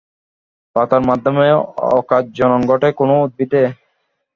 পাতার 0.75 1.01
মাধ্যমে 1.09 1.45
অকাজ 1.93 2.23
জনন 2.39 2.61
ঘটে 2.67 2.89
কোন 2.99 3.09
উদ্ভিদে? 3.23 3.63